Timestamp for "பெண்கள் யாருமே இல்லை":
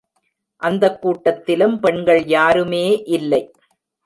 1.79-3.43